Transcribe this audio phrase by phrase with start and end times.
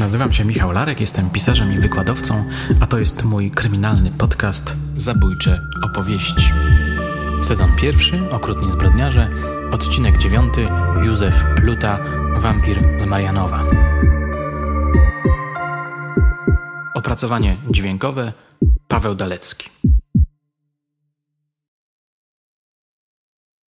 [0.00, 2.44] Nazywam się Michał Larek, jestem pisarzem i wykładowcą,
[2.80, 6.52] a to jest mój kryminalny podcast Zabójcze opowieści.
[7.42, 9.30] Sezon pierwszy, Okrutni zbrodniarze,
[9.72, 10.68] odcinek dziewiąty,
[11.04, 11.98] Józef Pluta,
[12.36, 13.64] wampir z Marianowa.
[16.94, 18.32] Opracowanie dźwiękowe
[18.88, 19.70] Paweł Dalecki.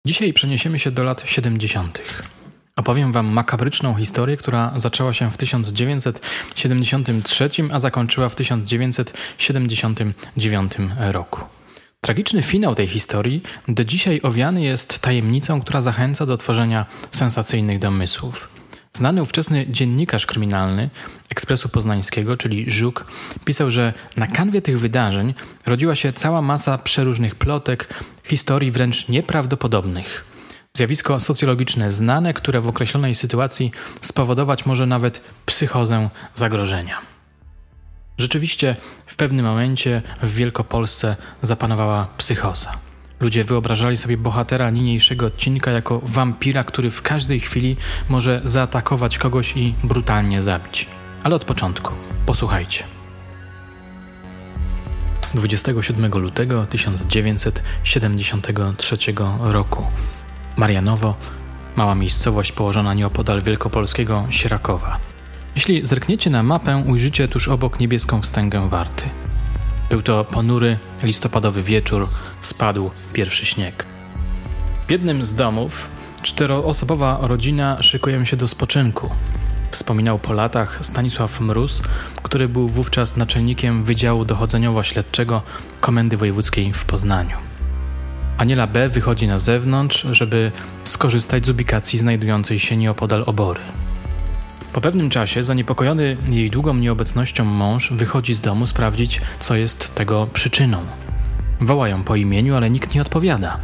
[0.05, 2.01] Dzisiaj przeniesiemy się do lat 70.
[2.79, 11.41] Opowiem Wam makabryczną historię, która zaczęła się w 1973, a zakończyła w 1979 roku.
[12.01, 18.49] Tragiczny finał tej historii do dzisiaj owiany jest tajemnicą, która zachęca do tworzenia sensacyjnych domysłów.
[18.93, 20.89] Znany ówczesny dziennikarz kryminalny
[21.29, 23.05] Ekspresu Poznańskiego, czyli Żuk,
[23.45, 25.33] pisał, że na kanwie tych wydarzeń
[25.65, 27.93] rodziła się cała masa przeróżnych plotek,
[28.23, 30.28] historii wręcz nieprawdopodobnych.
[30.79, 36.97] Zjawisko socjologiczne znane, które w określonej sytuacji spowodować może nawet psychozę zagrożenia.
[38.17, 42.71] Rzeczywiście w pewnym momencie w Wielkopolsce zapanowała psychoza.
[43.19, 47.77] Ludzie wyobrażali sobie bohatera niniejszego odcinka jako wampira, który w każdej chwili
[48.09, 50.87] może zaatakować kogoś i brutalnie zabić.
[51.23, 51.93] Ale od początku,
[52.25, 52.83] posłuchajcie.
[55.33, 58.97] 27 lutego 1973
[59.39, 59.87] roku
[60.57, 61.15] Marianowo,
[61.75, 64.97] mała miejscowość położona nieopodal wielkopolskiego Sierakowa.
[65.55, 69.03] Jeśli zerkniecie na mapę, ujrzycie tuż obok niebieską wstęgę Warty.
[69.89, 72.07] Był to ponury, listopadowy wieczór,
[72.41, 73.85] spadł pierwszy śnieg.
[74.87, 75.89] W jednym z domów
[76.21, 79.09] czteroosobowa rodzina szykuje się do spoczynku.
[79.71, 81.81] Wspominał po latach Stanisław Mróz,
[82.23, 85.41] który był wówczas naczelnikiem Wydziału Dochodzeniowo-Śledczego
[85.81, 87.48] Komendy Wojewódzkiej w Poznaniu.
[88.39, 88.89] Aniela B.
[88.89, 90.51] wychodzi na zewnątrz, żeby
[90.83, 93.61] skorzystać z ubikacji znajdującej się nieopodal obory.
[94.73, 100.27] Po pewnym czasie, zaniepokojony jej długą nieobecnością mąż wychodzi z domu sprawdzić, co jest tego
[100.33, 100.85] przyczyną.
[101.61, 103.59] Wołają po imieniu, ale nikt nie odpowiada.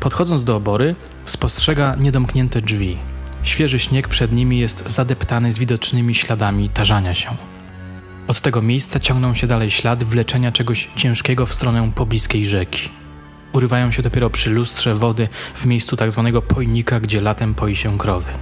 [0.00, 2.98] Podchodząc do obory, spostrzega niedomknięte drzwi.
[3.42, 7.36] Świeży śnieg przed nimi jest zadeptany z widocznymi śladami tarzania się.
[8.28, 12.97] Od tego miejsca ciągną się dalej ślady wleczenia czegoś ciężkiego w stronę pobliskiej rzeki.
[13.58, 17.98] Urywają się dopiero przy lustrze wody w miejscu tak zwanego pojnika, gdzie latem poi się
[17.98, 18.32] krowy.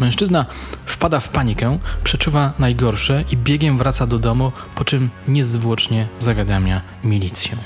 [0.00, 0.46] Mężczyzna
[0.86, 7.56] wpada w panikę, przeczuwa najgorsze i biegiem wraca do domu, po czym niezwłocznie zawiadamia milicję.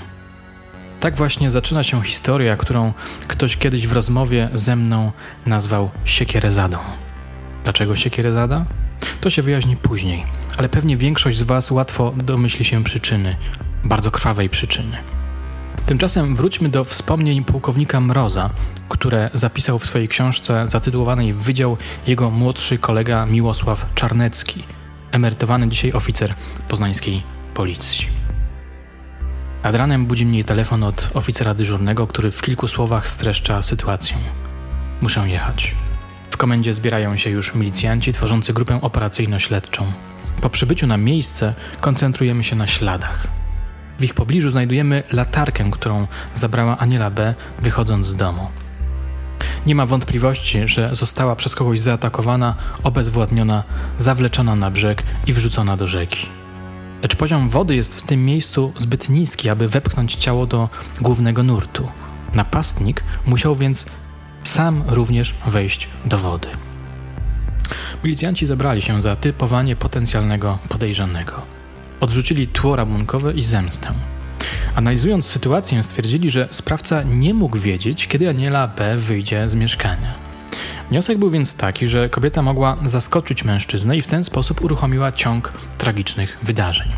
[1.01, 2.93] Tak właśnie zaczyna się historia, którą
[3.29, 5.13] ktoś kiedyś w rozmowie ze mną
[5.47, 6.79] nazwał siekierezadą.
[7.65, 8.65] Dlaczego siekierezada?
[9.21, 10.25] To się wyjaśni później,
[10.59, 13.37] ale pewnie większość z Was łatwo domyśli się przyczyny,
[13.85, 15.22] bardzo krwawej przyczyny.
[15.87, 18.51] Tymczasem wróćmy do wspomnień pułkownika Mroza,
[18.89, 21.77] które zapisał w swojej książce zatytułowanej Wydział
[22.07, 24.65] jego młodszy kolega Miłosław Czarnecki,
[25.11, 26.35] emerytowany dzisiaj oficer
[26.69, 27.23] poznańskiej
[27.55, 28.07] policji.
[29.65, 34.17] Nad ranem budzi mnie telefon od oficera dyżurnego, który w kilku słowach streszcza sytuację.
[35.01, 35.75] Muszę jechać.
[36.31, 39.93] W komendzie zbierają się już milicjanci tworzący grupę operacyjno-śledczą.
[40.41, 43.42] Po przybyciu na miejsce koncentrujemy się na śladach.
[43.99, 48.49] W ich pobliżu znajdujemy latarkę, którą zabrała Aniela B., wychodząc z domu.
[49.67, 53.63] Nie ma wątpliwości, że została przez kogoś zaatakowana, obezwładniona,
[53.99, 56.27] zawleczona na brzeg i wrzucona do rzeki.
[57.03, 60.69] Lecz poziom wody jest w tym miejscu zbyt niski, aby wepchnąć ciało do
[61.01, 61.89] głównego nurtu.
[62.35, 63.87] Napastnik musiał więc
[64.45, 66.49] sam również wejść do wody.
[68.05, 71.62] Milicjanci zabrali się za typowanie potencjalnego podejrzanego
[72.03, 73.93] odrzucili tło rabunkowe i zemstę.
[74.75, 78.97] Analizując sytuację, stwierdzili, że sprawca nie mógł wiedzieć, kiedy Aniela B.
[78.97, 80.15] wyjdzie z mieszkania.
[80.91, 85.53] Wniosek był więc taki, że kobieta mogła zaskoczyć mężczyznę i w ten sposób uruchomiła ciąg
[85.79, 86.89] tragicznych wydarzeń.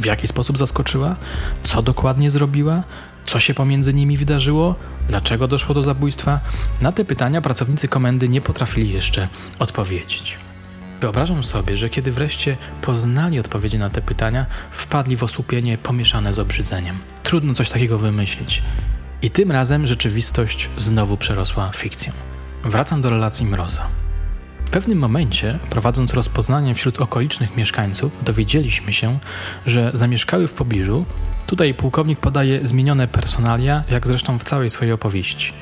[0.00, 1.16] W jaki sposób zaskoczyła?
[1.64, 2.82] Co dokładnie zrobiła?
[3.26, 4.74] Co się pomiędzy nimi wydarzyło?
[5.08, 6.40] Dlaczego doszło do zabójstwa?
[6.80, 9.28] Na te pytania pracownicy komendy nie potrafili jeszcze
[9.58, 10.43] odpowiedzieć.
[11.04, 16.38] Wyobrażam sobie, że kiedy wreszcie poznali odpowiedzi na te pytania, wpadli w osłupienie pomieszane z
[16.38, 16.98] obrzydzeniem.
[17.22, 18.62] Trudno coś takiego wymyślić.
[19.22, 22.12] I tym razem rzeczywistość znowu przerosła fikcję.
[22.64, 23.86] Wracam do relacji Mroza.
[24.66, 29.18] W pewnym momencie, prowadząc rozpoznanie wśród okolicznych mieszkańców, dowiedzieliśmy się,
[29.66, 31.04] że zamieszkały w pobliżu.
[31.46, 35.52] Tutaj pułkownik podaje zmienione personalia, jak zresztą w całej swojej opowieści.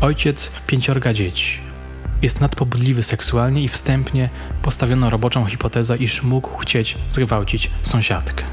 [0.00, 1.71] Ojciec pięciorga dzieci,
[2.22, 4.30] jest nadpobudliwy seksualnie i wstępnie
[4.62, 8.44] postawiono roboczą hipotezę, iż mógł chcieć zgwałcić sąsiadkę.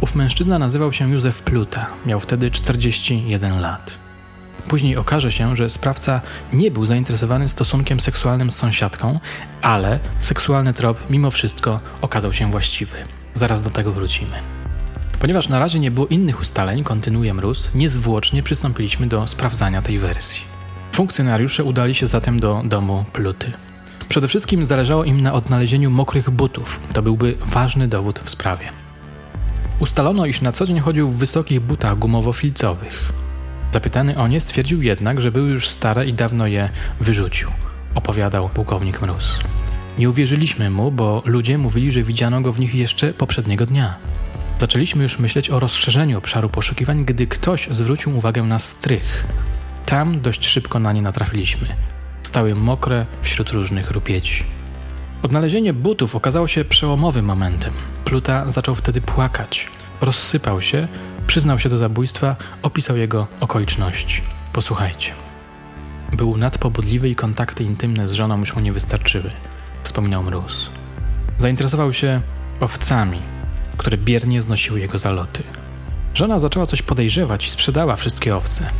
[0.00, 3.98] Ów mężczyzna nazywał się Józef Pluta, miał wtedy 41 lat.
[4.68, 6.20] później okaże się, że sprawca
[6.52, 9.20] nie był zainteresowany stosunkiem seksualnym z sąsiadką,
[9.62, 12.96] ale seksualny trop mimo wszystko okazał się właściwy.
[13.34, 14.36] Zaraz do tego wrócimy.
[15.20, 20.57] Ponieważ na razie nie było innych ustaleń, kontynuuje Mróz, niezwłocznie przystąpiliśmy do sprawdzania tej wersji.
[20.98, 23.52] Funkcjonariusze udali się zatem do domu Pluty.
[24.08, 26.80] Przede wszystkim zależało im na odnalezieniu mokrych butów.
[26.92, 28.68] To byłby ważny dowód w sprawie.
[29.80, 33.12] Ustalono, iż na co dzień chodził w wysokich butach gumowo-filcowych.
[33.72, 36.68] Zapytany o nie stwierdził jednak, że były już stare i dawno je
[37.00, 37.48] wyrzucił,
[37.94, 39.38] opowiadał pułkownik Mróz.
[39.98, 43.94] Nie uwierzyliśmy mu, bo ludzie mówili, że widziano go w nich jeszcze poprzedniego dnia.
[44.58, 49.26] Zaczęliśmy już myśleć o rozszerzeniu obszaru poszukiwań, gdy ktoś zwrócił uwagę na strych.
[49.88, 51.68] Tam dość szybko na nie natrafiliśmy.
[52.22, 54.44] Stały mokre wśród różnych rupieci.
[55.22, 57.72] Odnalezienie butów okazało się przełomowym momentem.
[58.04, 59.68] Pluta zaczął wtedy płakać.
[60.00, 60.88] Rozsypał się,
[61.26, 64.22] przyznał się do zabójstwa, opisał jego okoliczności.
[64.52, 65.12] Posłuchajcie.
[66.12, 69.30] Był nadpobudliwy i kontakty intymne z żoną już mu nie wystarczyły,
[69.82, 70.70] wspominał Mróz.
[71.38, 72.20] Zainteresował się
[72.60, 73.20] owcami,
[73.76, 75.42] które biernie znosiły jego zaloty.
[76.14, 78.70] Żona zaczęła coś podejrzewać i sprzedała wszystkie owce.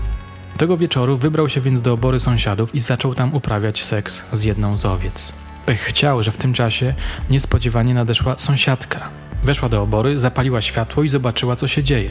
[0.58, 4.78] Tego wieczoru wybrał się więc do obory sąsiadów i zaczął tam uprawiać seks z jedną
[4.78, 5.32] z owiec.
[5.66, 6.94] Pech chciał, że w tym czasie
[7.30, 9.08] niespodziewanie nadeszła sąsiadka.
[9.44, 12.10] Weszła do obory, zapaliła światło i zobaczyła, co się dzieje.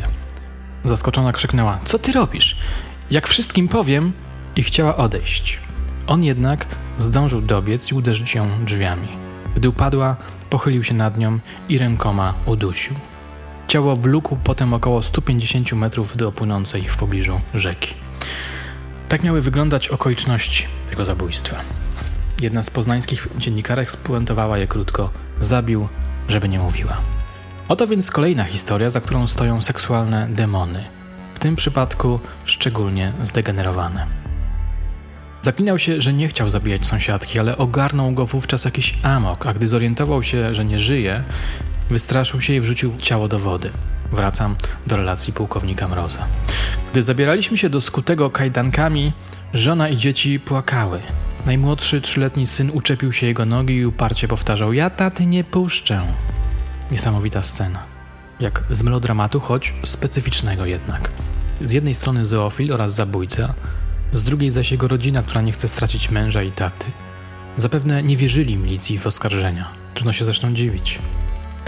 [0.84, 2.58] Zaskoczona krzyknęła: Co ty robisz?
[3.12, 4.14] Jak wszystkim powiem,
[4.56, 5.60] i chciała odejść.
[6.08, 6.66] On jednak
[6.98, 9.08] zdążył dobiec i uderzyć ją drzwiami.
[9.56, 10.16] Gdy upadła,
[10.50, 11.40] pochylił się nad nią
[11.70, 12.96] i rękoma udusił.
[13.68, 18.07] Ciało wlókł potem około 150 metrów do płynącej w pobliżu rzeki.
[19.10, 21.56] Tak miały wyglądać okoliczności tego zabójstwa.
[22.42, 25.10] Jedna z poznańskich dziennikarek spuentowała je krótko:
[25.40, 25.88] Zabił,
[26.30, 26.98] żeby nie mówiła.
[27.68, 30.86] Oto więc kolejna historia, za którą stoją seksualne demony,
[31.36, 34.06] w tym przypadku szczególnie zdegenerowane.
[35.42, 39.68] Zaklinał się, że nie chciał zabijać sąsiadki, ale ogarnął go wówczas jakiś amok, a gdy
[39.68, 41.24] zorientował się, że nie żyje,
[41.90, 43.72] wystraszył się i wrzucił ciało do wody.
[44.12, 44.56] Wracam
[44.88, 46.28] do relacji pułkownika Mroza.
[46.92, 49.14] Gdy zabieraliśmy się do skutego kajdankami,
[49.54, 51.02] żona i dzieci płakały.
[51.46, 56.14] Najmłodszy trzyletni syn uczepił się jego nogi i uparcie powtarzał: Ja taty nie puszczę.
[56.92, 57.84] Niesamowita scena.
[58.40, 61.10] Jak z melodramatu, choć specyficznego jednak.
[61.62, 63.54] Z jednej strony zoofil oraz zabójca,
[64.14, 66.86] z drugiej zaś jego rodzina, która nie chce stracić męża i taty.
[67.58, 69.70] Zapewne nie wierzyli milicji w oskarżenia.
[69.94, 71.00] Trudno się zresztą dziwić.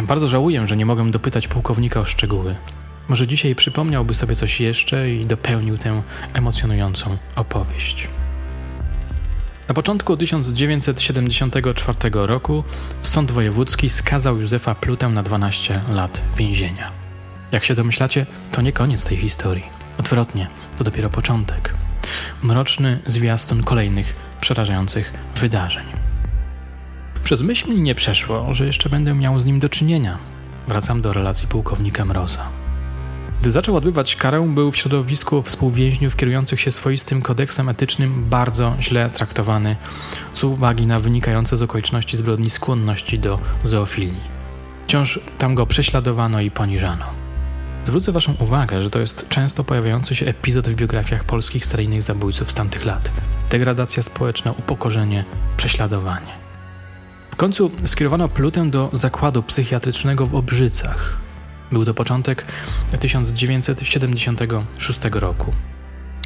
[0.03, 2.55] Bardzo żałuję, że nie mogę dopytać pułkownika o szczegóły.
[3.07, 6.01] Może dzisiaj przypomniałby sobie coś jeszcze i dopełnił tę
[6.33, 8.07] emocjonującą opowieść.
[9.67, 12.63] Na początku 1974 roku
[13.01, 16.91] Sąd Wojewódzki skazał Józefa Plutę na 12 lat więzienia.
[17.51, 19.63] Jak się domyślacie, to nie koniec tej historii.
[19.97, 20.47] Odwrotnie,
[20.77, 21.73] to dopiero początek.
[22.43, 25.98] Mroczny zwiastun kolejnych przerażających wydarzeń.
[27.29, 30.17] Przez myśl mi nie przeszło, że jeszcze będę miał z nim do czynienia.
[30.67, 32.45] Wracam do relacji pułkownika Mroza.
[33.41, 39.09] Gdy zaczął odbywać karę, był w środowisku współwięźniów kierujących się swoistym kodeksem etycznym bardzo źle
[39.09, 39.75] traktowany
[40.33, 44.21] z uwagi na wynikające z okoliczności zbrodni skłonności do zoofilii.
[44.87, 47.05] Wciąż tam go prześladowano i poniżano.
[47.85, 52.51] Zwrócę Waszą uwagę, że to jest często pojawiający się epizod w biografiach polskich seryjnych zabójców
[52.51, 53.11] z tamtych lat.
[53.49, 55.25] Degradacja społeczna, upokorzenie,
[55.57, 56.38] prześladowanie.
[57.39, 61.17] Końcu skierowano Plutę do zakładu psychiatrycznego w Obrzycach,
[61.71, 62.45] był to początek
[62.99, 65.53] 1976 roku.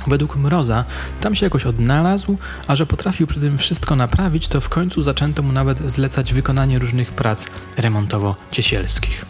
[0.07, 0.85] Według Mroza
[1.21, 5.43] tam się jakoś odnalazł, a że potrafił przy tym wszystko naprawić, to w końcu zaczęto
[5.43, 9.25] mu nawet zlecać wykonanie różnych prac remontowo-ciesielskich.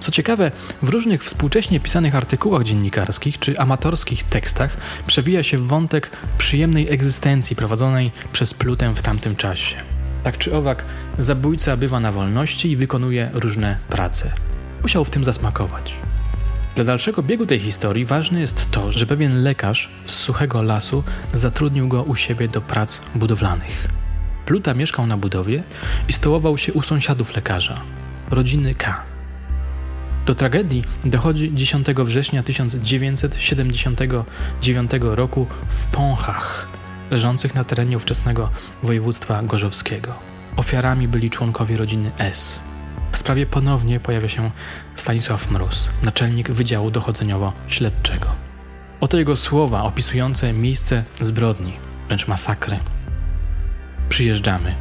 [0.00, 0.52] Co ciekawe,
[0.82, 4.76] w różnych współcześnie pisanych artykułach dziennikarskich czy amatorskich tekstach
[5.06, 9.95] przewija się wątek przyjemnej egzystencji prowadzonej przez Plutę w tamtym czasie.
[10.26, 10.84] Tak czy owak,
[11.18, 14.32] zabójca bywa na wolności i wykonuje różne prace
[14.82, 15.94] musiał w tym zasmakować.
[16.74, 21.04] Dla dalszego biegu tej historii ważne jest to, że pewien lekarz z suchego lasu
[21.34, 23.88] zatrudnił go u siebie do prac budowlanych.
[24.46, 25.62] Pluta mieszkał na budowie
[26.08, 27.80] i stołował się u sąsiadów lekarza,
[28.30, 29.02] rodziny K.
[30.26, 36.75] Do tragedii dochodzi 10 września 1979 roku w Pąchach,
[37.10, 38.50] leżących na terenie ówczesnego
[38.82, 40.14] województwa gorzowskiego.
[40.56, 42.60] Ofiarami byli członkowie rodziny S.
[43.12, 44.50] W sprawie ponownie pojawia się
[44.94, 48.26] Stanisław Mróz, naczelnik Wydziału Dochodzeniowo-Śledczego.
[49.00, 51.72] Oto jego słowa opisujące miejsce zbrodni,
[52.06, 52.78] wręcz masakry.
[54.08, 54.74] Przyjeżdżamy.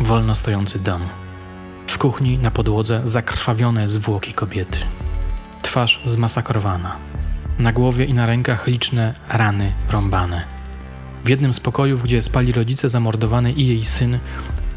[0.00, 1.02] Wolno stojący dom.
[1.86, 4.78] W kuchni na podłodze zakrwawione zwłoki kobiety.
[5.62, 6.96] Twarz zmasakrowana.
[7.58, 10.44] Na głowie i na rękach liczne rany rąbane.
[11.24, 14.18] W jednym z pokojów, gdzie spali rodzice zamordowany i jej syn,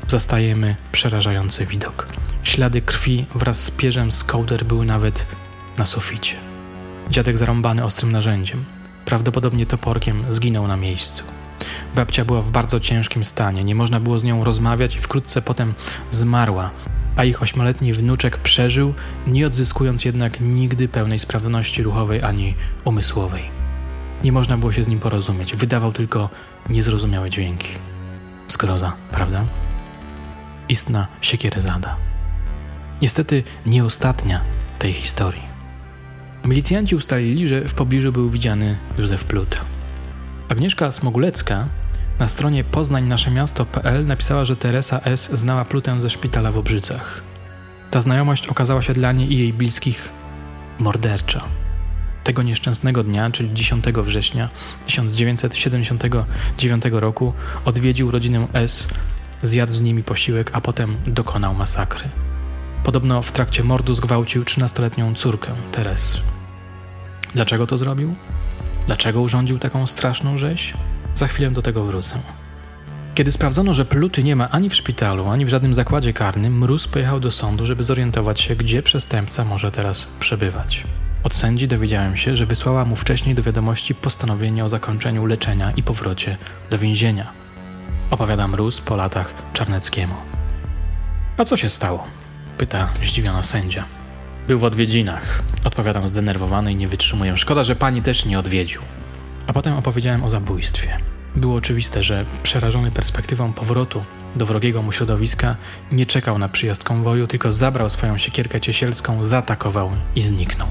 [0.07, 2.07] zastajemy przerażający widok.
[2.43, 5.25] Ślady krwi wraz z pierzem z kołder były nawet
[5.77, 6.35] na suficie.
[7.09, 8.65] Dziadek zarąbany ostrym narzędziem,
[9.05, 11.23] prawdopodobnie toporkiem, zginął na miejscu.
[11.95, 15.73] Babcia była w bardzo ciężkim stanie, nie można było z nią rozmawiać i wkrótce potem
[16.11, 16.71] zmarła,
[17.15, 18.93] a ich ośmioletni wnuczek przeżył,
[19.27, 23.56] nie odzyskując jednak nigdy pełnej sprawności ruchowej ani umysłowej.
[24.23, 26.29] Nie można było się z nim porozumieć, wydawał tylko
[26.69, 27.67] niezrozumiałe dźwięki.
[28.47, 29.45] Zgroza, prawda?
[30.69, 31.95] Istna siekierezada.
[33.01, 34.41] Niestety nie ostatnia
[34.79, 35.41] tej historii.
[36.45, 39.61] Milicjanci ustalili, że w pobliżu był widziany Józef Plut.
[40.49, 41.67] Agnieszka Smogulecka
[42.19, 45.29] na stronie poznańnaszemiasto.pl napisała, że Teresa S.
[45.33, 47.23] znała Plutę ze szpitala w Obrzycach.
[47.91, 50.09] Ta znajomość okazała się dla niej i jej bliskich
[50.79, 51.43] mordercza.
[52.27, 54.49] Tego nieszczęsnego dnia, czyli 10 września
[54.85, 57.33] 1979 roku,
[57.65, 58.87] odwiedził rodzinę S,
[59.43, 62.03] zjadł z nimi posiłek, a potem dokonał masakry.
[62.83, 66.17] Podobno w trakcie mordu zgwałcił 13-letnią córkę, Teres.
[67.35, 68.15] Dlaczego to zrobił?
[68.85, 70.73] Dlaczego urządził taką straszną rzeź?
[71.13, 72.19] Za chwilę do tego wrócę.
[73.15, 76.87] Kiedy sprawdzono, że Pluty nie ma ani w szpitalu, ani w żadnym zakładzie karnym, Mróz
[76.87, 80.83] pojechał do sądu, żeby zorientować się, gdzie przestępca może teraz przebywać.
[81.23, 85.83] Od sędzi dowiedziałem się, że wysłała mu wcześniej do wiadomości postanowienie o zakończeniu leczenia i
[85.83, 86.37] powrocie
[86.69, 87.31] do więzienia.
[88.11, 90.15] Opowiada Mróz po latach Czarneckiemu.
[91.37, 92.07] A co się stało?
[92.57, 93.85] Pyta zdziwiona sędzia.
[94.47, 95.43] Był w odwiedzinach.
[95.63, 97.37] Odpowiadam zdenerwowany i nie wytrzymuję.
[97.37, 98.81] Szkoda, że pani też nie odwiedził.
[99.47, 100.97] A potem opowiedziałem o zabójstwie.
[101.35, 104.03] Było oczywiste, że przerażony perspektywą powrotu
[104.35, 105.55] do wrogiego mu środowiska
[105.91, 110.67] nie czekał na przyjazd konwoju, tylko zabrał swoją siekierkę ciesielską, zaatakował i zniknął.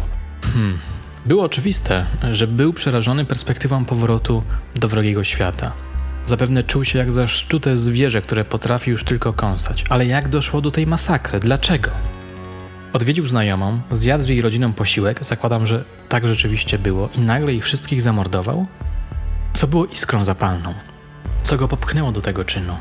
[0.56, 0.78] Hmm.
[1.26, 4.42] Było oczywiste, że był przerażony perspektywą powrotu
[4.74, 5.72] do wrogiego świata.
[6.26, 9.84] Zapewne czuł się jak zaszczute zwierzę, które potrafi już tylko kąsać.
[9.88, 11.40] Ale jak doszło do tej masakry?
[11.40, 11.90] Dlaczego?
[12.92, 17.64] Odwiedził znajomą, zjadł z jej rodziną posiłek, zakładam, że tak rzeczywiście było, i nagle ich
[17.64, 18.66] wszystkich zamordował?
[19.54, 20.74] Co było iskrą zapalną?
[21.42, 22.76] Co go popchnęło do tego czynu?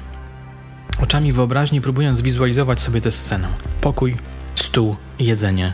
[1.03, 3.47] Oczami wyobraźni próbuję zwizualizować sobie tę scenę.
[3.81, 4.17] Pokój,
[4.55, 5.73] stół, jedzenie,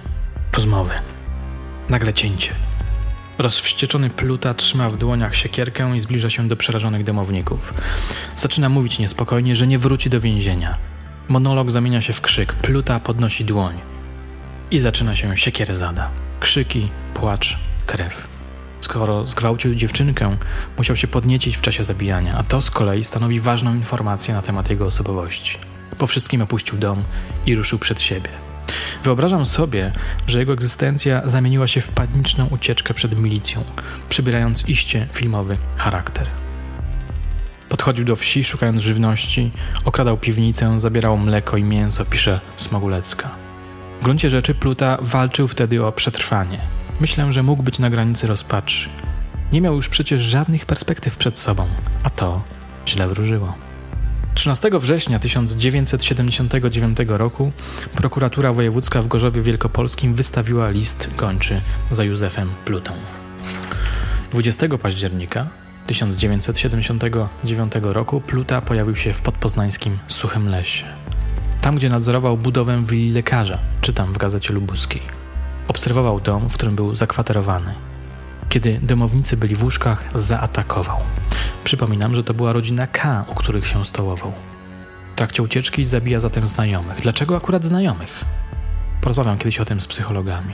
[0.53, 0.93] rozmowy.
[1.89, 2.53] Nagle cięcie.
[3.38, 7.73] Rozwścieczony Pluta trzyma w dłoniach siekierkę i zbliża się do przerażonych domowników.
[8.35, 10.77] Zaczyna mówić niespokojnie, że nie wróci do więzienia.
[11.27, 12.53] Monolog zamienia się w krzyk.
[12.53, 13.79] Pluta podnosi dłoń.
[14.71, 16.09] I zaczyna się siekierezada.
[16.39, 18.27] Krzyki, płacz, krew.
[18.81, 20.38] Skoro zgwałcił dziewczynkę,
[20.77, 24.69] musiał się podniecić w czasie zabijania, a to z kolei stanowi ważną informację na temat
[24.69, 25.57] jego osobowości.
[25.97, 27.03] Po wszystkim opuścił dom
[27.45, 28.29] i ruszył przed siebie.
[29.04, 29.92] Wyobrażam sobie,
[30.28, 33.63] że jego egzystencja zamieniła się w paniczną ucieczkę przed milicją,
[34.10, 36.28] przybierając iście filmowy charakter.
[37.70, 39.51] Podchodził do wsi, szukając żywności,
[39.86, 43.30] okradał piwnicę, zabierał mleko i mięso, pisze Smogulecka.
[44.01, 46.62] W gruncie rzeczy Pluta walczył wtedy o przetrwanie.
[47.00, 48.90] Myślę, że mógł być na granicy rozpaczy.
[49.51, 51.68] Nie miał już przecież żadnych perspektyw przed sobą,
[52.04, 52.42] a to
[52.88, 53.71] źle wróżyło.
[54.41, 57.51] 13 września 1979 roku
[57.95, 62.93] prokuratura wojewódzka w Gorzowie Wielkopolskim wystawiła list gończy za Józefem Plutą.
[64.31, 65.48] 20 października
[65.88, 70.86] 1979 roku Pluta pojawił się w podpoznańskim Suchym Lesie.
[71.62, 75.01] Tam, gdzie nadzorował budowę willi lekarza, czytam w gazecie lubuskiej.
[75.67, 77.74] Obserwował dom, w którym był zakwaterowany.
[78.50, 80.98] Kiedy domownicy byli w łóżkach, zaatakował.
[81.63, 84.34] Przypominam, że to była rodzina K, u których się stołował.
[85.13, 87.01] W trakcie ucieczki zabija zatem znajomych.
[87.01, 88.25] Dlaczego akurat znajomych?
[89.01, 90.53] Porozmawiam kiedyś o tym z psychologami.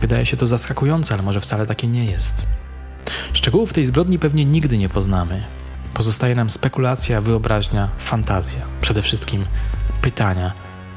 [0.00, 2.46] Wydaje się to zaskakujące, ale może wcale takie nie jest.
[3.32, 5.44] Szczegółów tej zbrodni pewnie nigdy nie poznamy.
[5.94, 8.60] Pozostaje nam spekulacja, wyobraźnia, fantazja.
[8.80, 9.44] Przede wszystkim
[10.02, 10.52] pytania,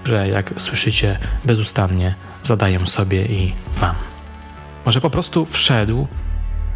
[0.06, 3.96] że jak słyszycie bezustannie zadaję sobie i wam.
[4.86, 6.08] Może po prostu wszedł,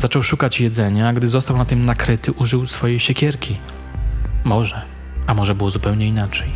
[0.05, 3.57] zaczął szukać jedzenia, a gdy został na tym nakryty, użył swojej siekierki.
[4.43, 4.81] Może,
[5.27, 6.49] a może było zupełnie inaczej.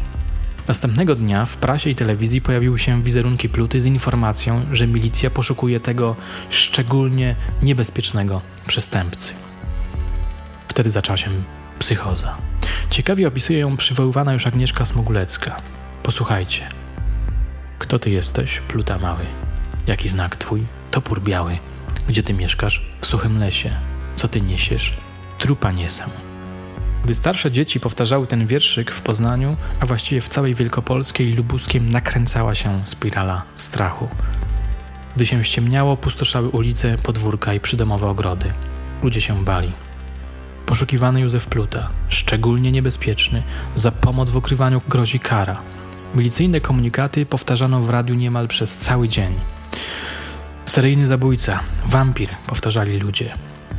[0.68, 5.80] Następnego dnia w prasie i telewizji pojawiły się wizerunki Pluty z informacją, że milicja poszukuje
[5.80, 6.16] tego
[6.50, 9.34] szczególnie niebezpiecznego przestępcy.
[10.68, 11.30] Wtedy zaczęła się
[11.80, 12.38] psychoza.
[12.90, 15.62] Ciekawie opisuje ją przywoływana już Agnieszka Smogulecka.
[16.04, 16.70] Posłuchajcie.
[17.80, 19.26] Kto ty jesteś, Pluta mały?
[19.88, 20.64] Jaki znak twój?
[20.92, 21.58] Topór biały.
[22.10, 22.82] Gdzie ty mieszkasz?
[23.02, 23.76] W suchym lesie.
[24.16, 24.94] Co ty niesiesz?
[25.38, 26.04] Trupa niesę.
[27.04, 32.56] Gdy starsze dzieci powtarzały ten wierszyk w Poznaniu, a właściwie w całej Wielkopolskiej Lubuskiem nakręcała
[32.56, 34.10] się spirala strachu.
[35.16, 38.54] Gdy się ściemniało, pustoszały ulice, podwórka i przydomowe ogrody.
[39.04, 39.72] Ludzie się bali.
[40.66, 43.44] Poszukiwany Józef Pluta, szczególnie niebezpieczny,
[43.76, 45.62] za pomoc w ukrywaniu grozi kara.
[46.16, 49.34] Milicyjne komunikaty powtarzano w radiu niemal przez cały dzień.
[50.70, 53.34] Seryjny zabójca, wampir, powtarzali ludzie.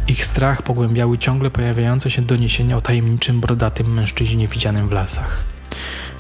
[0.08, 5.44] Ich strach pogłębiały ciągle pojawiające się doniesienia o tajemniczym, brodatym mężczyźnie widzianym w lasach.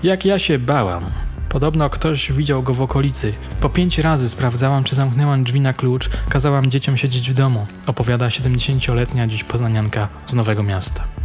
[0.02, 1.04] Jak ja się bałam.
[1.48, 3.32] Podobno ktoś widział go w okolicy.
[3.60, 8.28] Po pięć razy sprawdzałam, czy zamknęłam drzwi na klucz, kazałam dzieciom siedzieć w domu, opowiada
[8.28, 11.19] 70-letnia dziś poznanianka z Nowego Miasta.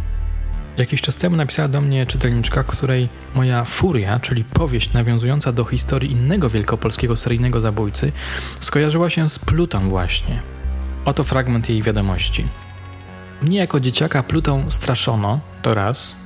[0.76, 6.12] Jakiś czas temu napisała do mnie czytelniczka, której moja furia, czyli powieść nawiązująca do historii
[6.12, 8.12] innego wielkopolskiego seryjnego zabójcy,
[8.60, 10.40] skojarzyła się z Plutą właśnie.
[11.04, 12.46] Oto fragment jej wiadomości.
[13.42, 16.16] Mnie jako dzieciaka Plutą straszono, to raz,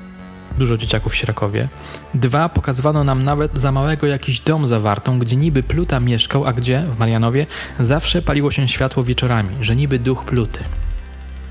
[0.58, 1.68] dużo dzieciaków w Sirakowie.
[2.14, 6.86] Dwa, pokazywano nam nawet za małego jakiś dom zawartą, gdzie niby Pluta mieszkał, a gdzie,
[6.90, 7.46] w Marianowie,
[7.80, 10.60] zawsze paliło się światło wieczorami, że niby duch Pluty.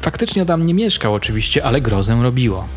[0.01, 2.67] Faktycznie tam nie mieszkał oczywiście, ale grozę robiło.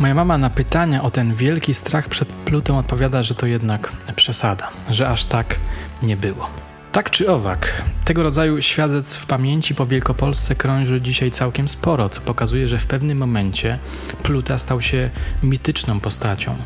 [0.00, 4.70] Moja mama na pytania o ten wielki strach przed Plutą odpowiada, że to jednak przesada,
[4.90, 5.58] że aż tak
[6.02, 6.50] nie było.
[6.92, 12.68] Tak czy owak, tego rodzaju świadectw pamięci po Wielkopolsce krąży dzisiaj całkiem sporo, co pokazuje,
[12.68, 13.78] że w pewnym momencie
[14.22, 15.10] Pluta stał się
[15.42, 16.56] mityczną postacią,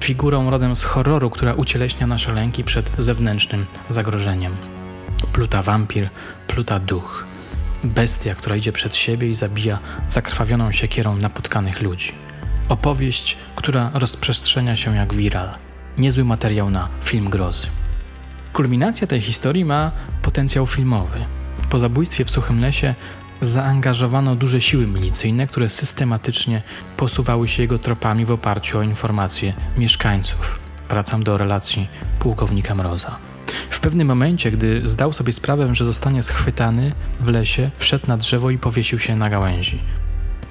[0.00, 4.56] figurą rodem z horroru, która ucieleśnia nasze lęki przed zewnętrznym zagrożeniem.
[5.32, 6.08] Pluta wampir,
[6.46, 7.24] Pluta duch,
[7.84, 12.23] bestia, która idzie przed siebie i zabija zakrwawioną siekierą napotkanych ludzi.
[12.68, 15.48] Opowieść, która rozprzestrzenia się jak viral.
[15.98, 17.66] Niezły materiał na film grozy.
[18.52, 19.92] Kulminacja tej historii ma
[20.22, 21.18] potencjał filmowy.
[21.70, 22.94] Po zabójstwie w Suchym Lesie
[23.42, 26.62] zaangażowano duże siły milicyjne, które systematycznie
[26.96, 30.58] posuwały się jego tropami w oparciu o informacje mieszkańców.
[30.88, 33.16] Wracam do relacji pułkownika Mroza.
[33.70, 38.50] W pewnym momencie, gdy zdał sobie sprawę, że zostanie schwytany w lesie, wszedł na drzewo
[38.50, 39.80] i powiesił się na gałęzi.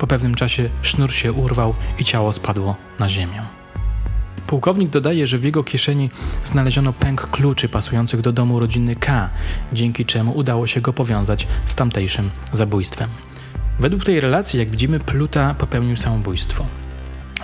[0.04, 3.42] Po pewnym czasie sznur się urwał i ciało spadło na ziemię.
[4.48, 6.10] Pułkownik dodaje, że w jego kieszeni
[6.44, 9.30] znaleziono pęk kluczy pasujących do domu rodziny K,
[9.74, 13.10] dzięki czemu udało się go powiązać z tamtejszym zabójstwem.
[13.80, 16.66] Według tej relacji, jak widzimy, Pluta popełnił samobójstwo.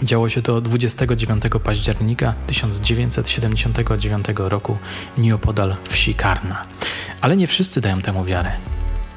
[0.04, 4.78] Działo się to 29 października 1979 roku
[5.18, 6.66] nieopodal wsi Karna.
[7.22, 8.52] Ale nie wszyscy dają temu wiarę.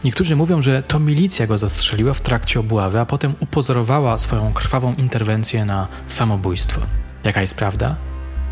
[0.05, 4.95] Niektórzy mówią, że to milicja go zastrzeliła w trakcie obławy, a potem upozorowała swoją krwawą
[4.95, 6.81] interwencję na samobójstwo.
[7.25, 7.97] Jaka jest prawda?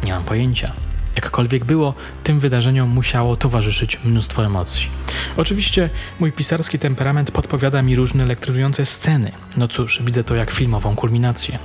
[0.04, 0.72] Nie mam pojęcia.
[1.16, 4.88] Jakkolwiek było, tym wydarzeniom musiało towarzyszyć mnóstwo emocji.
[5.36, 9.32] Oczywiście mój pisarski temperament podpowiada mi różne elektryzujące sceny.
[9.56, 11.58] No cóż, widzę to jak filmową kulminację.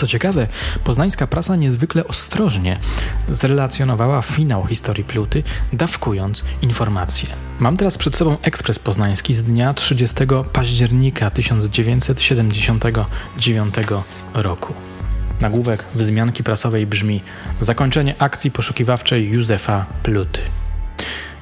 [0.00, 0.46] Co ciekawe,
[0.84, 2.76] poznańska prasa niezwykle ostrożnie
[3.30, 7.28] zrelacjonowała finał historii Pluty, dawkując informacje.
[7.58, 10.16] Mam teraz przed sobą ekspres poznański z dnia 30
[10.52, 13.74] października 1979
[14.34, 14.74] roku.
[15.40, 17.22] Nagłówek wzmianki prasowej brzmi
[17.60, 20.40] Zakończenie akcji poszukiwawczej Józefa Pluty.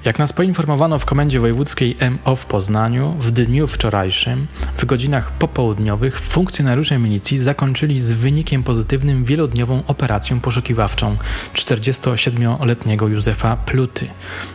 [0.04, 6.20] Jak nas poinformowano w Komendzie Wojewódzkiej MO w Poznaniu, w dniu wczorajszym, w godzinach popołudniowych,
[6.20, 11.16] funkcjonariusze milicji zakończyli z wynikiem pozytywnym wielodniową operację poszukiwawczą
[11.54, 14.06] 47-letniego Józefa Pluty,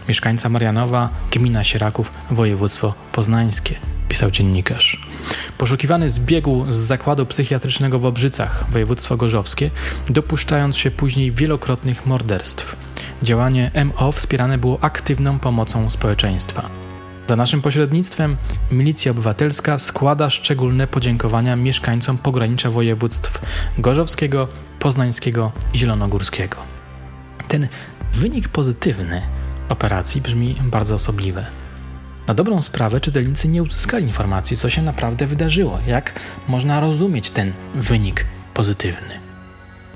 [0.10, 3.76] mieszkańca Marianowa, gmina Sieraków, województwo poznańskie
[4.14, 5.02] pisał dziennikarz.
[5.58, 9.72] Poszukiwany zbiegł z zakładu psychiatrycznego w Obrzycach, województwo gorzowskie,
[10.10, 12.76] dopuszczając się później wielokrotnych morderstw.
[13.24, 16.70] Działanie MO wspierane było aktywną pomocą społeczeństwa.
[17.30, 18.38] Za naszym pośrednictwem
[18.72, 23.42] Milicja Obywatelska składa szczególne podziękowania mieszkańcom pogranicza województw
[23.78, 24.48] gorzowskiego,
[24.80, 26.58] poznańskiego i zielonogórskiego.
[27.48, 27.68] Ten
[28.14, 29.22] wynik pozytywny
[29.70, 31.63] operacji brzmi bardzo osobliwe.
[32.28, 37.54] Na dobrą sprawę czytelnicy nie uzyskali informacji, co się naprawdę wydarzyło, jak można rozumieć ten
[37.76, 39.20] wynik pozytywny.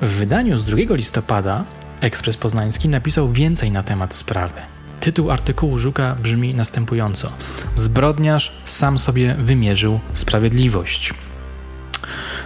[0.01, 1.63] W wydaniu z 2 listopada
[2.01, 4.61] Ekspres Poznański napisał więcej na temat sprawy.
[4.99, 7.31] Tytuł artykułu Żuka brzmi następująco:
[7.75, 11.13] Zbrodniarz sam sobie wymierzył sprawiedliwość.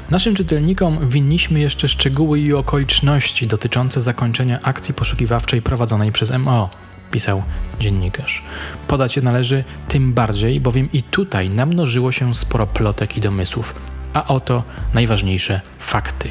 [0.10, 6.70] Naszym czytelnikom winniśmy jeszcze szczegóły i okoliczności dotyczące zakończenia akcji poszukiwawczej prowadzonej przez MO
[7.12, 7.44] pisał
[7.80, 8.44] dziennikarz.
[8.88, 13.82] Podać je należy tym bardziej, bowiem i tutaj namnożyło się sporo plotek i domysłów,
[14.14, 16.30] a oto najważniejsze fakty.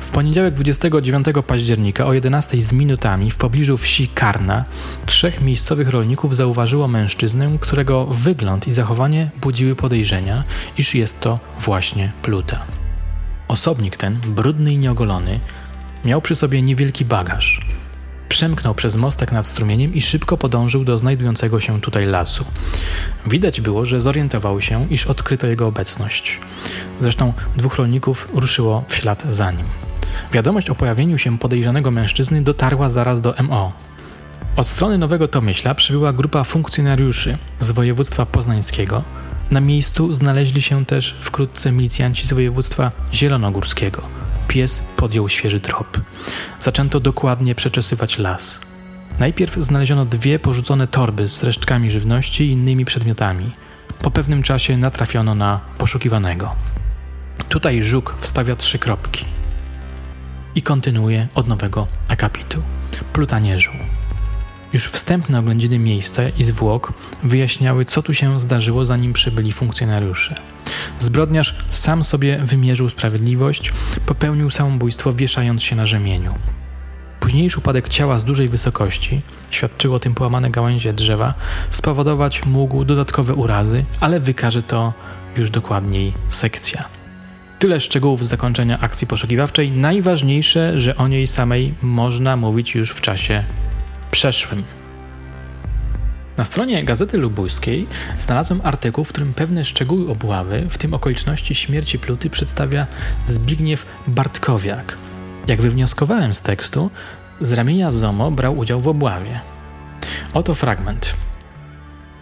[0.00, 4.64] W poniedziałek 29 października o 11 z minutami w pobliżu wsi Karna
[5.06, 10.44] trzech miejscowych rolników zauważyło mężczyznę, którego wygląd i zachowanie budziły podejrzenia,
[10.78, 12.64] iż jest to właśnie Pluta.
[13.48, 15.40] Osobnik ten, brudny i nieogolony,
[16.04, 17.60] miał przy sobie niewielki bagaż–
[18.32, 22.44] przemknął przez mostek nad strumieniem i szybko podążył do znajdującego się tutaj lasu.
[23.26, 26.40] Widać było, że zorientował się, iż odkryto jego obecność.
[27.00, 29.66] Zresztą dwóch rolników ruszyło w ślad za nim.
[30.32, 33.72] Wiadomość o pojawieniu się podejrzanego mężczyzny dotarła zaraz do MO.
[34.56, 39.02] Od strony Nowego Tomyśla przybyła grupa funkcjonariuszy z województwa poznańskiego.
[39.50, 44.21] Na miejscu znaleźli się też wkrótce milicjanci z województwa zielonogórskiego.
[44.52, 46.00] Pies podjął świeży trop.
[46.60, 48.60] Zaczęto dokładnie przeczesywać las.
[49.18, 53.52] Najpierw znaleziono dwie porzucone torby z resztkami żywności i innymi przedmiotami.
[54.02, 56.54] Po pewnym czasie natrafiono na poszukiwanego.
[57.48, 59.24] Tutaj żuk wstawia trzy kropki
[60.54, 62.62] i kontynuuje od nowego akapitu.
[63.12, 63.72] Pluta nie żył.
[64.72, 70.34] Już wstępne oględziny miejsca i zwłok wyjaśniały, co tu się zdarzyło, zanim przybyli funkcjonariusze.
[70.98, 73.72] Zbrodniarz sam sobie wymierzył sprawiedliwość,
[74.06, 76.34] popełnił samobójstwo, wieszając się na rzemieniu.
[77.20, 81.34] Późniejszy upadek ciała z dużej wysokości, świadczyło o tym połamane gałęzie drzewa,
[81.70, 84.92] spowodować mógł dodatkowe urazy, ale wykaże to
[85.36, 86.84] już dokładniej sekcja.
[87.58, 89.72] Tyle szczegółów z zakończenia akcji poszukiwawczej.
[89.72, 93.44] Najważniejsze, że o niej samej można mówić już w czasie
[94.10, 94.62] przeszłym.
[96.36, 97.86] Na stronie Gazety Lubujskiej
[98.18, 102.86] znalazłem artykuł, w którym pewne szczegóły obławy, w tym okoliczności śmierci Pluty, przedstawia
[103.26, 104.98] Zbigniew Bartkowiak.
[105.46, 106.90] Jak wywnioskowałem z tekstu,
[107.40, 109.40] z ramienia ZOMO brał udział w obławie.
[110.34, 111.14] Oto fragment.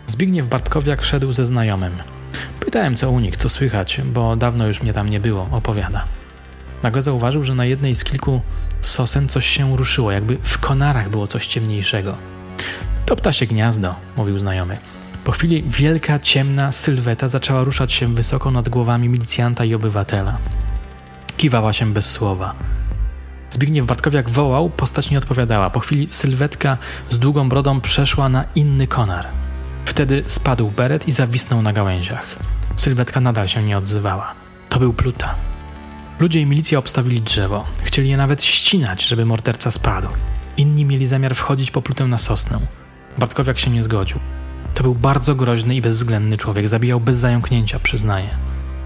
[0.06, 1.92] Zbigniew Bartkowiak szedł ze znajomym.
[2.60, 6.04] Pytałem, co u nich, co słychać, bo dawno już mnie tam nie było, opowiada.
[6.82, 8.40] Nagle zauważył, że na jednej z kilku
[8.80, 12.16] sosen coś się ruszyło, jakby w konarach było coś ciemniejszego.
[13.10, 14.78] To ptasie gniazdo, mówił znajomy.
[15.24, 20.38] Po chwili wielka, ciemna sylweta zaczęła ruszać się wysoko nad głowami milicjanta i obywatela.
[21.36, 22.54] Kiwała się bez słowa.
[23.50, 25.70] Zbigniew Bartkowiak wołał, postać nie odpowiadała.
[25.70, 26.78] Po chwili sylwetka
[27.10, 29.26] z długą brodą przeszła na inny konar.
[29.84, 32.36] Wtedy spadł beret i zawisnął na gałęziach.
[32.76, 34.34] Sylwetka nadal się nie odzywała.
[34.68, 35.34] To był Pluta.
[36.20, 37.66] Ludzie i milicja obstawili drzewo.
[37.82, 40.08] Chcieli je nawet ścinać, żeby morderca spadł.
[40.56, 42.79] Inni mieli zamiar wchodzić po Plutę na sosnę.
[43.20, 44.18] Bartkowiak się nie zgodził.
[44.74, 48.28] To był bardzo groźny i bezwzględny człowiek, zabijał bez zająknięcia, przyznaje.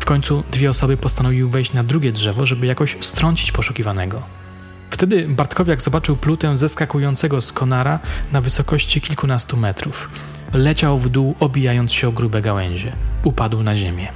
[0.01, 4.23] W końcu dwie osoby postanowiły wejść na drugie drzewo, żeby jakoś strącić poszukiwanego.
[4.91, 7.99] Wtedy Bartkowiak zobaczył Plutę zeskakującego z konara
[8.33, 10.11] na wysokości kilkunastu metrów.
[10.53, 12.93] Leciał w dół, obijając się o grube gałęzie.
[13.25, 14.09] Upadł na ziemię.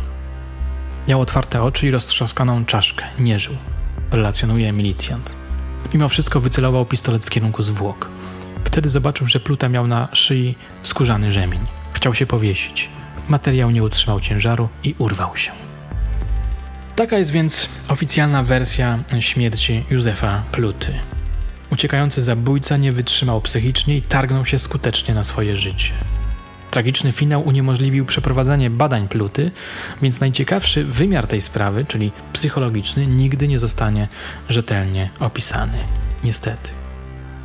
[1.08, 3.04] Miał otwarte oczy i roztrzaskaną czaszkę.
[3.18, 3.56] Nie żył.
[4.12, 5.36] Relacjonuje milicjant.
[5.94, 8.17] Mimo wszystko wycelował pistolet w kierunku zwłok.
[8.64, 11.60] Wtedy zobaczył, że Pluta miał na szyi skórzany rzemień.
[11.92, 12.88] Chciał się powiesić.
[13.28, 15.50] Materiał nie utrzymał ciężaru i urwał się.
[16.96, 20.92] Taka jest więc oficjalna wersja śmierci Józefa Pluty.
[21.72, 25.92] Uciekający zabójca nie wytrzymał psychicznie i targnął się skutecznie na swoje życie.
[26.70, 29.50] Tragiczny finał uniemożliwił przeprowadzenie badań pluty,
[30.02, 34.08] więc najciekawszy wymiar tej sprawy, czyli psychologiczny, nigdy nie zostanie
[34.48, 35.78] rzetelnie opisany.
[36.24, 36.77] Niestety.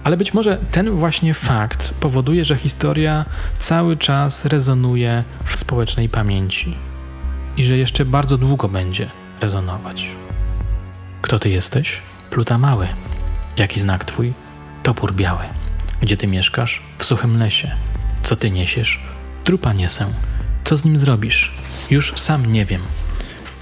[0.04, 3.26] Ale być może ten właśnie fakt powoduje, że historia
[3.60, 6.78] cały czas rezonuje w społecznej pamięci
[7.58, 9.10] i że jeszcze bardzo długo będzie
[9.42, 10.06] rezonować.
[11.22, 12.02] Kto ty jesteś?
[12.30, 12.88] Pluta mały.
[13.58, 14.34] Jaki znak twój?
[14.84, 15.44] Topór biały.
[16.02, 16.82] Gdzie ty mieszkasz?
[16.98, 17.72] W suchym lesie.
[18.24, 19.00] Co ty niesiesz?
[19.44, 20.06] Trupa niesę.
[20.64, 21.52] Co z nim zrobisz?
[21.90, 22.82] Już sam nie wiem.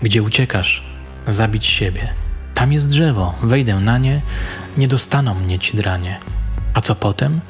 [0.01, 0.84] Gdzie uciekasz?
[1.27, 2.10] Zabić siebie.
[2.56, 4.21] Tam jest drzewo, wejdę na nie,
[4.77, 6.19] nie dostaną mnie ci dranie.
[6.73, 7.41] A co potem?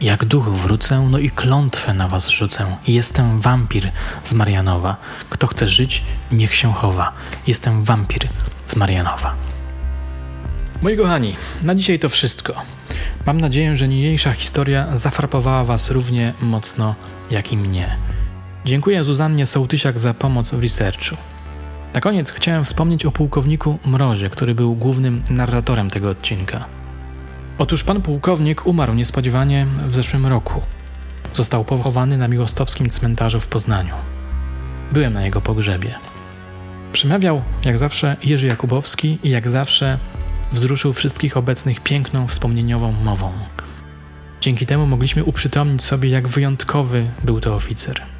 [0.00, 2.76] Jak duch wrócę, no i klątwę na was rzucę.
[2.86, 3.90] Jestem wampir
[4.24, 4.96] z Marianowa.
[5.30, 7.12] Kto chce żyć, niech się chowa.
[7.46, 8.28] Jestem wampir
[8.66, 9.34] z Marianowa.
[10.82, 12.54] Moi kochani, na dzisiaj to wszystko.
[13.26, 16.94] Mam nadzieję, że niniejsza historia zafrapowała Was równie mocno
[17.30, 17.96] jak i mnie.
[18.64, 21.16] Dziękuję Zuzannie Sołtysiak za pomoc w researchu.
[21.94, 26.64] Na koniec chciałem wspomnieć o pułkowniku Mrozie, który był głównym narratorem tego odcinka.
[27.58, 30.60] Otóż pan pułkownik umarł niespodziewanie w zeszłym roku.
[31.34, 33.94] Został pochowany na miłostowskim cmentarzu w Poznaniu.
[34.92, 35.94] Byłem na jego pogrzebie.
[36.92, 39.98] Przemawiał, jak zawsze, Jerzy Jakubowski i jak zawsze
[40.52, 43.32] wzruszył wszystkich obecnych piękną, wspomnieniową mową.
[44.40, 48.13] Dzięki temu mogliśmy uprzytomnić sobie, jak wyjątkowy był to oficer.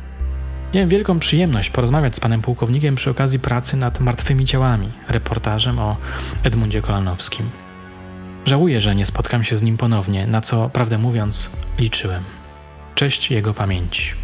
[0.75, 5.97] Miałem wielką przyjemność porozmawiać z panem pułkownikiem przy okazji pracy nad martwymi ciałami, reportażem o
[6.43, 7.51] Edmundzie Kolanowskim.
[8.47, 12.23] Żałuję, że nie spotkam się z nim ponownie, na co, prawdę mówiąc, liczyłem.
[12.95, 14.24] Cześć jego pamięci.